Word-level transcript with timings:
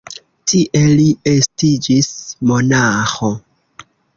Tie 0.51 0.81
li 0.99 1.05
estiĝis 1.33 2.09
monaĥo. 2.53 3.31